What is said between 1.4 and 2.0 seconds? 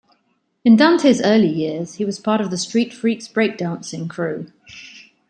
years,